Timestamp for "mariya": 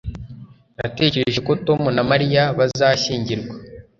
2.11-2.43